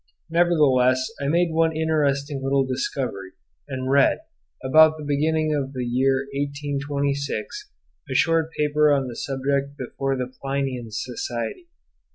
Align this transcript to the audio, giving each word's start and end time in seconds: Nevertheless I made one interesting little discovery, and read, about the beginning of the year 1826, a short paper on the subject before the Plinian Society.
Nevertheless 0.31 1.11
I 1.23 1.27
made 1.27 1.51
one 1.51 1.75
interesting 1.75 2.41
little 2.41 2.65
discovery, 2.65 3.33
and 3.67 3.87
read, 3.87 4.17
about 4.63 4.97
the 4.97 5.03
beginning 5.03 5.53
of 5.53 5.73
the 5.73 5.83
year 5.85 6.21
1826, 6.33 7.69
a 8.09 8.15
short 8.15 8.51
paper 8.53 8.91
on 8.91 9.07
the 9.07 9.15
subject 9.15 9.77
before 9.77 10.17
the 10.17 10.25
Plinian 10.25 10.87
Society. 10.89 11.67